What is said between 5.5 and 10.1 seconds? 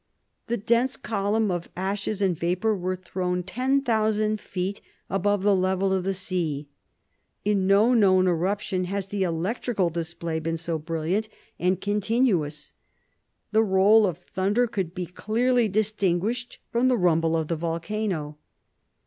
level of the sea. In no known eruption has the electrical